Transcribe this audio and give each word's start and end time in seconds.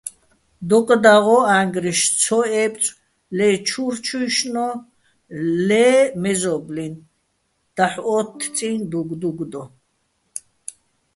დოკ 0.69 0.89
დაღო́, 1.03 1.41
ა́ჼგრიშ 1.57 1.99
ცო 2.21 2.39
ებწო̆ 2.63 2.97
ლე 3.37 3.47
ჩურჩუჲშნო-ე́ 3.67 4.77
ლე 5.67 5.85
მეზო́ბლინ, 6.21 6.93
დაჰ̦ო́თთწიჼ 7.75 8.69
დუგდუგ 8.91 9.39
დო. 9.51 9.63